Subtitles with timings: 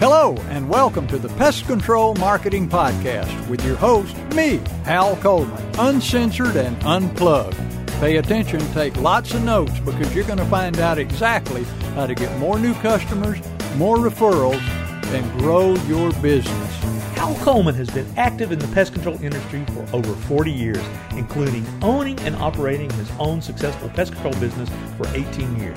[0.00, 5.62] Hello, and welcome to the Pest Control Marketing Podcast with your host, me, Hal Coleman,
[5.78, 7.56] uncensored and unplugged.
[8.00, 12.14] Pay attention, take lots of notes because you're going to find out exactly how to
[12.14, 13.38] get more new customers,
[13.76, 14.62] more referrals,
[15.12, 16.74] and grow your business.
[17.16, 21.66] Hal Coleman has been active in the pest control industry for over 40 years, including
[21.82, 25.76] owning and operating his own successful pest control business for 18 years.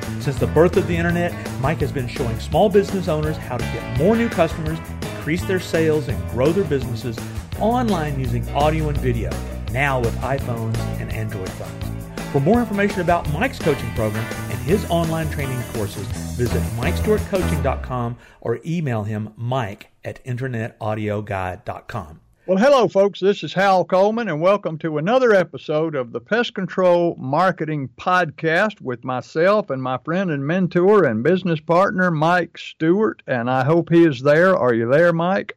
[0.21, 3.63] Since the birth of the Internet, Mike has been showing small business owners how to
[3.65, 7.17] get more new customers, increase their sales, and grow their businesses
[7.59, 9.31] online using audio and video,
[9.71, 11.83] now with iPhones and Android phones.
[12.31, 16.05] For more information about Mike's coaching program and his online training courses,
[16.37, 22.19] visit MikeStewartCoaching.com or email him mike at InternetAudioGuy.com.
[22.51, 23.21] Well, hello, folks.
[23.21, 28.81] This is Hal Coleman, and welcome to another episode of the Pest Control Marketing Podcast
[28.81, 33.23] with myself and my friend and mentor and business partner, Mike Stewart.
[33.25, 34.53] And I hope he is there.
[34.53, 35.55] Are you there, Mike?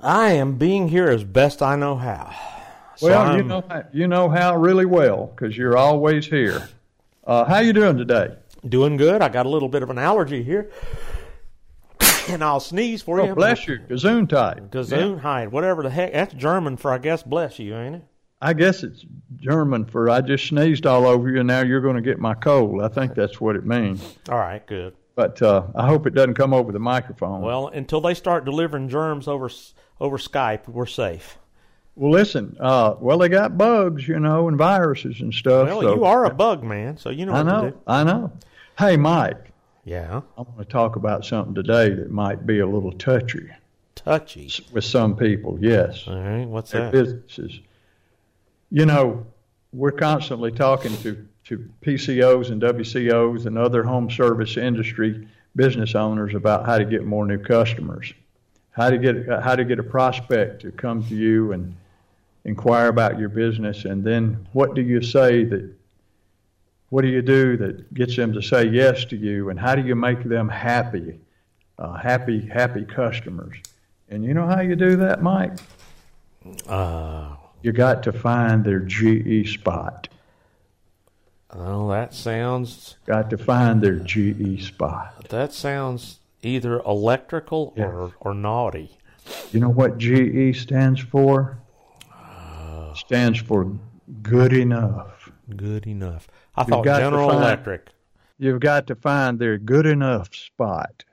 [0.00, 2.34] I am being here as best I know how.
[2.96, 6.68] So well, I'm, you know you know how really well because you're always here.
[7.28, 8.34] Uh, how you doing today?
[8.68, 9.22] Doing good.
[9.22, 10.68] I got a little bit of an allergy here
[12.28, 13.34] and I'll sneeze for oh, you.
[13.34, 13.78] bless you.
[13.78, 14.70] Gesundheit.
[14.70, 15.44] Gesundheit.
[15.44, 15.46] Yeah.
[15.46, 16.12] Whatever the heck.
[16.12, 18.04] That's German for, I guess, bless you, ain't it?
[18.40, 19.04] I guess it's
[19.36, 22.34] German for I just sneezed all over you and now you're going to get my
[22.34, 22.82] cold.
[22.82, 24.18] I think that's what it means.
[24.28, 24.94] All right, good.
[25.16, 27.40] But uh, I hope it doesn't come over the microphone.
[27.40, 29.50] Well, until they start delivering germs over
[29.98, 31.38] over Skype, we're safe.
[31.96, 32.56] Well, listen.
[32.60, 35.66] Uh, well, they got bugs, you know, and viruses and stuff.
[35.66, 35.94] Well, so.
[35.96, 37.72] you are a bug man, so you know I know.
[37.88, 38.32] I know.
[38.78, 39.50] Hey, Mike.
[39.88, 40.20] Yeah.
[40.36, 43.48] I'm going to talk about something today that might be a little touchy.
[43.94, 44.52] Touchy?
[44.70, 46.04] With some people, yes.
[46.06, 46.44] All right.
[46.44, 46.92] What's Their that?
[46.92, 47.60] Businesses.
[48.70, 49.26] You know,
[49.72, 56.34] we're constantly talking to, to PCOs and WCOs and other home service industry business owners
[56.34, 58.12] about how to get more new customers,
[58.72, 61.74] how to get how to get a prospect to come to you and
[62.44, 65.77] inquire about your business, and then what do you say that
[66.90, 69.82] what do you do that gets them to say yes to you, and how do
[69.82, 71.20] you make them happy,
[71.78, 73.56] uh, happy, happy customers?
[74.08, 75.52] And you know how you do that, Mike?
[76.66, 80.08] Uh, you got to find their GE spot.
[81.50, 82.96] Oh, that sounds.
[83.06, 85.28] Got to find their GE spot.
[85.28, 87.86] That sounds either electrical yes.
[87.86, 88.96] or, or naughty.
[89.52, 91.58] You know what GE stands for?
[92.12, 93.70] Uh, stands for
[94.22, 95.17] good enough.
[95.56, 96.28] Good enough.
[96.56, 97.88] I thought General find, Electric.
[98.38, 101.04] You've got to find their good enough spot.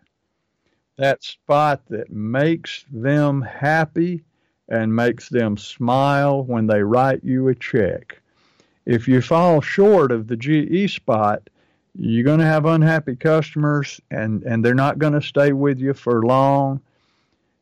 [0.97, 4.23] That spot that makes them happy
[4.67, 8.21] and makes them smile when they write you a check.
[8.85, 11.49] If you fall short of the GE spot,
[11.95, 15.93] you're going to have unhappy customers and, and they're not going to stay with you
[15.93, 16.81] for long.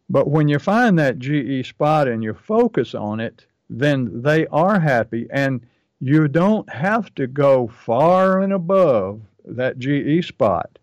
[0.09, 4.79] But when you find that GE spot and you focus on it, then they are
[4.79, 5.27] happy.
[5.31, 5.61] And
[6.03, 10.77] you don't have to go far and above that GE spot.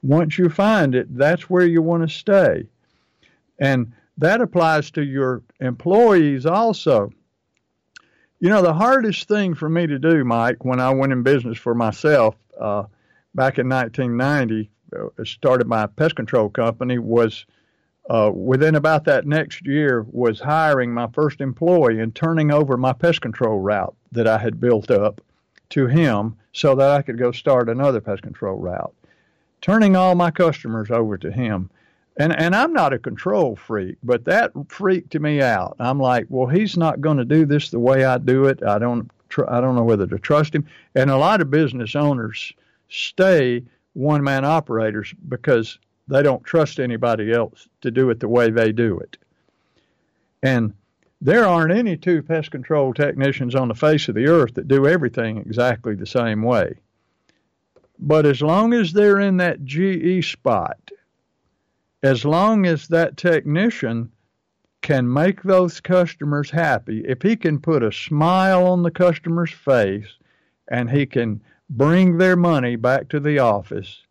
[0.00, 2.62] Once you find it, that's where you want to stay.
[3.58, 7.10] And that applies to your employees also.
[8.38, 11.58] You know, the hardest thing for me to do, Mike, when I went in business
[11.58, 12.84] for myself uh,
[13.34, 17.44] back in 1990, uh, started my pest control company, was
[18.08, 22.92] uh, within about that next year was hiring my first employee and turning over my
[22.92, 25.20] pest control route that I had built up
[25.70, 28.94] to him so that I could go start another pest control route.
[29.60, 31.70] Turning all my customers over to him.
[32.16, 35.76] And and I'm not a control freak, but that freaked me out.
[35.78, 38.62] I'm like, well, he's not going to do this the way I do it.
[38.62, 40.66] I don't tr- I don't know whether to trust him.
[40.94, 42.52] And a lot of business owners
[42.88, 43.62] stay
[43.94, 45.78] one man operators because
[46.10, 49.16] they don't trust anybody else to do it the way they do it.
[50.42, 50.74] And
[51.20, 54.86] there aren't any two pest control technicians on the face of the earth that do
[54.86, 56.74] everything exactly the same way.
[57.98, 60.90] But as long as they're in that GE spot,
[62.02, 64.10] as long as that technician
[64.80, 70.16] can make those customers happy, if he can put a smile on the customer's face
[70.68, 74.02] and he can bring their money back to the office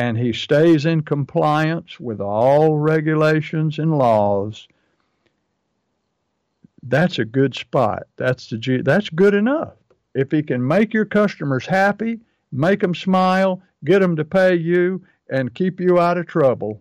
[0.00, 4.66] and he stays in compliance with all regulations and laws,
[6.84, 8.04] that's a good spot.
[8.16, 9.74] That's the that's good enough.
[10.14, 12.18] If he can make your customers happy,
[12.50, 16.80] make them smile, get them to pay you, and keep you out of trouble,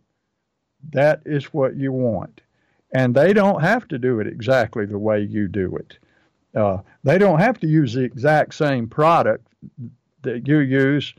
[0.92, 2.40] that is what you want.
[2.94, 5.98] And they don't have to do it exactly the way you do it.
[6.56, 9.46] Uh, they don't have to use the exact same product
[10.22, 11.14] that you use.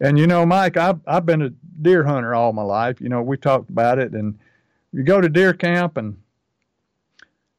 [0.00, 1.50] And you know, Mike, I've I've been a
[1.80, 3.00] deer hunter all my life.
[3.00, 4.38] You know, we talked about it, and
[4.92, 6.16] you go to deer camp, and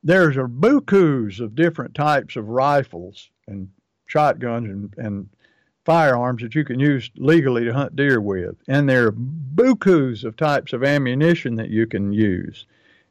[0.04, 3.70] there's a bukus of different types of rifles and
[4.06, 5.30] shotguns and, and
[5.86, 8.56] firearms that you can use legally to hunt deer with.
[8.68, 12.66] And there are bukus of types of ammunition that you can use.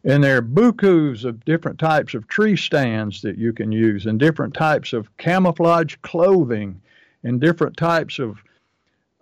[0.04, 4.20] And there are bukus of different types of tree stands that you can use, and
[4.20, 6.80] different types of camouflage clothing,
[7.24, 8.42] and different types of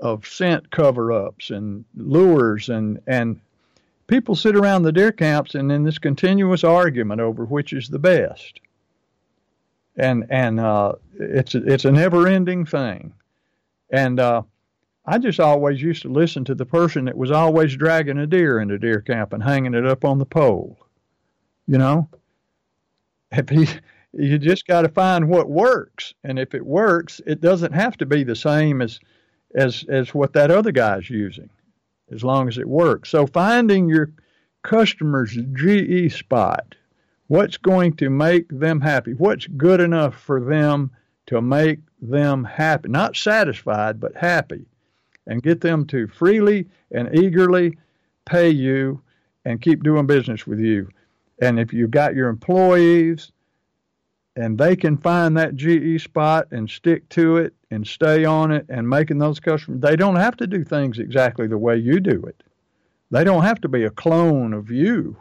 [0.00, 3.40] of scent cover ups and lures and and
[4.06, 7.98] people sit around the deer camps and in this continuous argument over which is the
[7.98, 8.60] best.
[9.96, 13.12] And and uh, it's it's a never ending thing.
[13.90, 14.42] And uh,
[15.06, 18.58] I just always used to listen to the person that was always dragging a deer
[18.58, 20.78] into deer camp and hanging it up on the pole.
[21.66, 22.08] You know,
[23.30, 23.68] if he,
[24.12, 28.06] you just got to find what works, and if it works, it doesn't have to
[28.06, 28.98] be the same as
[29.54, 31.50] as as what that other guy's using,
[32.10, 33.10] as long as it works.
[33.10, 34.12] So finding your
[34.62, 36.74] customer's GE spot,
[37.28, 40.90] what's going to make them happy, what's good enough for them
[41.26, 44.66] to make them happy, not satisfied, but happy,
[45.26, 47.76] and get them to freely and eagerly
[48.26, 49.00] pay you
[49.44, 50.88] and keep doing business with you.
[51.40, 53.32] And if you've got your employees
[54.36, 58.66] and they can find that GE spot and stick to it and stay on it
[58.68, 62.22] and making those customers, they don't have to do things exactly the way you do
[62.22, 62.42] it.
[63.10, 65.16] They don't have to be a clone of you.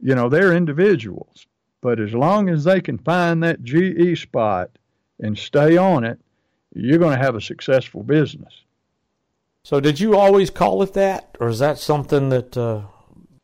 [0.00, 1.46] You know, they're individuals.
[1.82, 4.70] But as long as they can find that GE spot
[5.20, 6.18] and stay on it,
[6.74, 8.52] you're going to have a successful business.
[9.62, 12.56] So, did you always call it that, or is that something that?
[12.56, 12.82] Uh...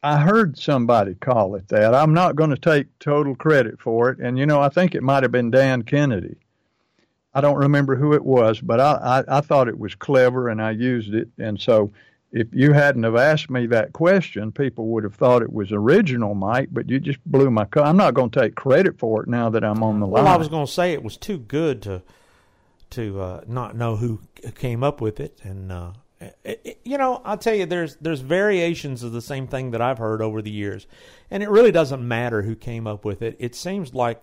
[0.02, 1.94] I heard somebody call it that.
[1.94, 5.02] I'm not going to take total credit for it, and you know, I think it
[5.02, 6.36] might have been Dan Kennedy.
[7.34, 10.60] I don't remember who it was, but I, I, I thought it was clever, and
[10.60, 11.92] I used it, and so
[12.32, 16.34] if you hadn't have asked me that question, people would have thought it was original,
[16.34, 16.68] Mike.
[16.70, 17.64] But you just blew my.
[17.64, 20.24] Co- I'm not going to take credit for it now that I'm on the line.
[20.24, 22.02] Well, I was going to say it was too good to
[22.90, 24.20] to uh, not know who
[24.56, 28.20] came up with it, and uh, it, it, you know, I'll tell you, there's there's
[28.20, 30.86] variations of the same thing that I've heard over the years,
[31.30, 33.36] and it really doesn't matter who came up with it.
[33.38, 34.22] It seems like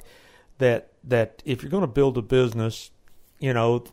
[0.59, 2.91] that that if you're going to build a business,
[3.39, 3.85] you know,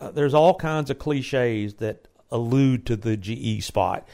[0.00, 4.06] uh, there's all kinds of cliches that allude to the GE spot.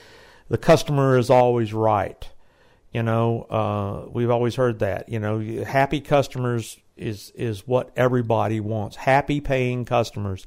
[0.48, 2.28] The customer is always right.
[2.92, 5.08] You know, uh, we've always heard that.
[5.08, 8.96] You know, happy customers is is what everybody wants.
[8.96, 10.46] Happy paying customers.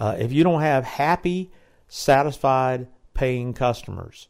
[0.00, 1.50] Uh, if you don't have happy,
[1.90, 4.28] satisfied paying customers,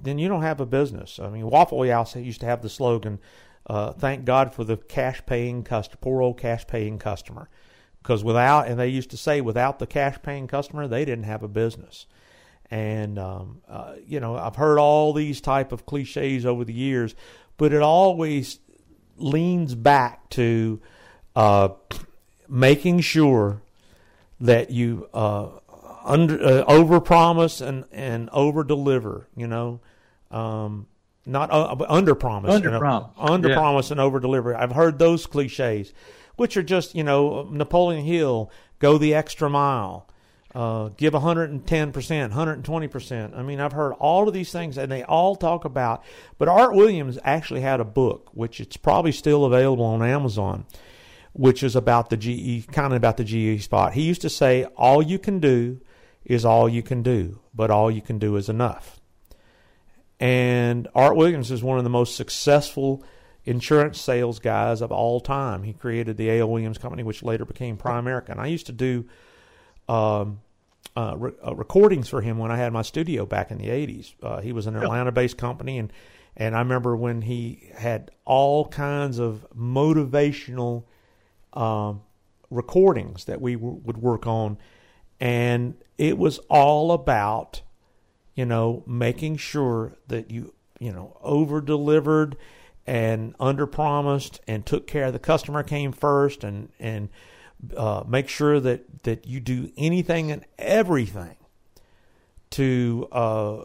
[0.00, 1.18] then you don't have a business.
[1.22, 3.18] I mean, Waffle House used to have the slogan,
[3.66, 7.50] uh, "Thank God for the cash paying customer, poor old cash paying customer,"
[8.02, 11.42] because without, and they used to say, without the cash paying customer, they didn't have
[11.42, 12.06] a business
[12.70, 17.14] and um, uh, you know I've heard all these type of cliches over the years,
[17.56, 18.60] but it always
[19.16, 20.80] leans back to
[21.34, 21.70] uh,
[22.48, 23.62] making sure
[24.40, 25.48] that you uh,
[26.04, 29.28] under uh, over promise and and over deliver.
[29.36, 29.80] You know.
[30.30, 30.86] Um,
[31.26, 34.56] not uh, under promise, under promise, under promise and over deliver.
[34.56, 35.92] I've heard those cliches,
[36.36, 40.08] which are just you know Napoleon Hill, go the extra mile,
[40.54, 43.36] uh, give 110%, 120%.
[43.38, 46.02] I mean, I've heard all of these things and they all talk about,
[46.38, 50.64] but Art Williams actually had a book, which it's probably still available on Amazon,
[51.32, 53.92] which is about the GE, kind of about the GE spot.
[53.92, 55.80] He used to say, all you can do
[56.24, 59.00] is all you can do, but all you can do is enough.
[60.18, 63.02] And Art Williams is one of the most successful
[63.44, 65.62] insurance sales guys of all time.
[65.62, 66.50] He created the A.L.
[66.50, 68.28] Williams Company, which later became Primerica.
[68.28, 69.06] And I used to do
[69.88, 70.40] um,
[70.96, 74.12] uh, re- uh, recordings for him when I had my studio back in the '80s.
[74.22, 75.92] Uh, he was an Atlanta-based company, and
[76.36, 80.84] and I remember when he had all kinds of motivational
[81.52, 82.02] um,
[82.50, 84.58] recordings that we w- would work on,
[85.20, 87.62] and it was all about
[88.34, 92.36] you know making sure that you you know over delivered
[92.86, 97.08] and under promised and took care of the customer came first and and
[97.76, 101.36] Uh, make sure that, that you do anything and everything
[102.48, 103.58] to uh,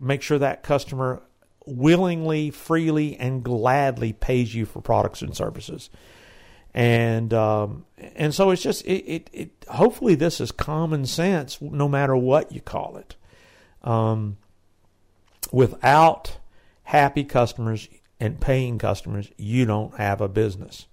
[0.00, 1.22] make sure that customer
[1.66, 5.90] willingly, freely, and gladly pays you for products and services.
[6.74, 11.88] And um, and so it's just it, it, it hopefully this is common sense no
[11.88, 13.14] matter what you call it.
[13.82, 14.38] Um,
[15.52, 16.38] without
[16.82, 17.88] happy customers
[18.18, 20.86] and paying customers, you don't have a business.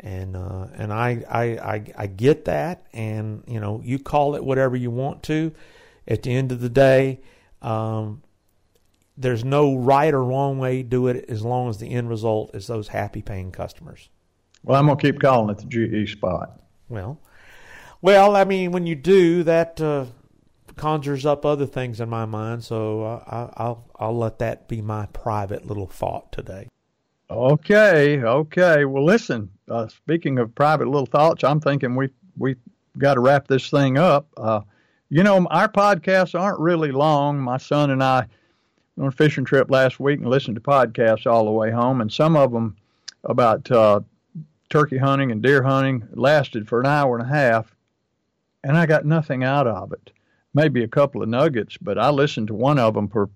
[0.00, 4.44] And uh, and I, I, I I get that, and you know you call it
[4.44, 5.52] whatever you want to.
[6.06, 7.20] At the end of the day,
[7.62, 8.22] um,
[9.16, 12.54] there's no right or wrong way to do it as long as the end result
[12.54, 14.10] is those happy paying customers.
[14.64, 16.58] Well, I'm gonna keep calling it the GE spot.
[16.88, 17.20] Well,
[18.02, 20.06] well, I mean, when you do that, uh,
[20.76, 22.64] conjures up other things in my mind.
[22.64, 26.68] So I, will I'll let that be my private little thought today.
[27.30, 28.84] Okay, okay.
[28.84, 29.50] Well, listen.
[29.68, 32.56] Uh, speaking of private little thoughts, I'm thinking we we
[32.98, 34.28] got to wrap this thing up.
[34.36, 34.60] Uh,
[35.08, 37.40] you know, our podcasts aren't really long.
[37.40, 38.26] My son and I
[38.96, 42.00] went on a fishing trip last week and listened to podcasts all the way home,
[42.00, 42.76] and some of them
[43.24, 44.00] about uh,
[44.74, 47.76] turkey hunting and deer hunting lasted for an hour and a half,
[48.64, 50.10] and I got nothing out of it.
[50.52, 53.30] Maybe a couple of nuggets, but I listened to one of them for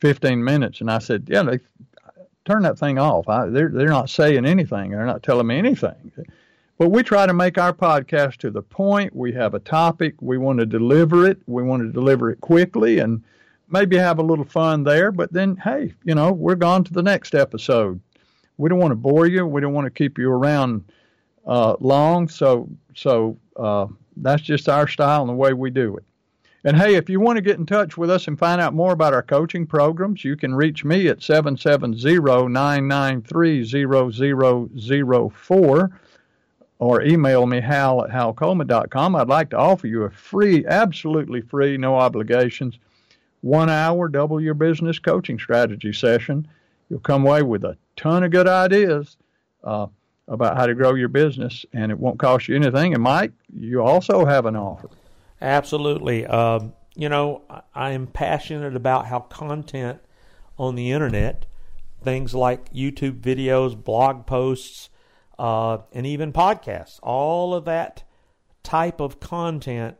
[0.00, 1.58] 15 minutes, and I said, "Yeah, they,
[2.44, 3.28] turn that thing off.
[3.28, 4.92] I, they're they're not saying anything.
[4.92, 6.12] They're not telling me anything."
[6.78, 9.16] But we try to make our podcast to the point.
[9.16, 10.14] We have a topic.
[10.20, 11.38] We want to deliver it.
[11.48, 13.24] We want to deliver it quickly and
[13.68, 15.10] maybe have a little fun there.
[15.10, 18.00] But then, hey, you know, we're gone to the next episode.
[18.56, 19.46] We don't want to bore you.
[19.46, 20.84] We don't want to keep you around
[21.46, 22.28] uh, long.
[22.28, 26.04] So, so uh, that's just our style and the way we do it.
[26.66, 28.92] And hey, if you want to get in touch with us and find out more
[28.92, 36.00] about our coaching programs, you can reach me at 770 993 0004
[36.78, 39.14] or email me hal at halcoleman.com.
[39.14, 42.78] I'd like to offer you a free, absolutely free, no obligations,
[43.42, 46.48] one hour double your business coaching strategy session.
[46.94, 49.16] You'll come away with a ton of good ideas
[49.64, 49.88] uh,
[50.28, 52.94] about how to grow your business, and it won't cost you anything.
[52.94, 54.88] And Mike, you also have an offer.
[55.42, 56.24] Absolutely.
[56.24, 57.42] Um, you know,
[57.74, 60.02] I am passionate about how content
[60.56, 61.46] on the internet,
[62.00, 64.88] things like YouTube videos, blog posts,
[65.36, 67.00] uh, and even podcasts.
[67.02, 68.04] All of that
[68.62, 69.96] type of content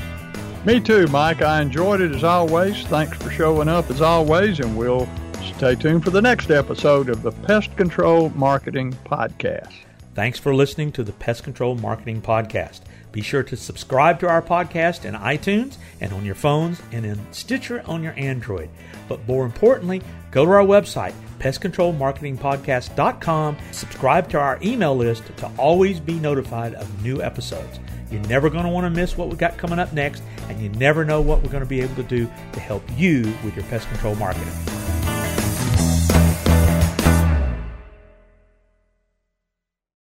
[0.65, 1.43] Me too, Mike.
[1.43, 2.85] I enjoyed it as always.
[2.87, 5.09] Thanks for showing up as always, and we'll
[5.57, 9.73] stay tuned for the next episode of the Pest Control Marketing Podcast.
[10.15, 12.81] Thanks for listening to the Pest Control Marketing Podcast.
[13.13, 17.21] Be sure to subscribe to our podcast in iTunes and on your phones and in
[17.33, 18.71] Stitcher on your Android.
[19.09, 25.99] But more importantly, go to our website, pestcontrolmarketingpodcast.com, subscribe to our email list to always
[25.99, 27.81] be notified of new episodes.
[28.11, 30.69] You're never going to want to miss what we got coming up next, and you
[30.71, 33.65] never know what we're going to be able to do to help you with your
[33.67, 34.80] pest control marketing.